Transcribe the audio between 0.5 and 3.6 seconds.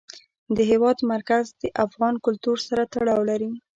د هېواد مرکز د افغان کلتور سره تړاو لري.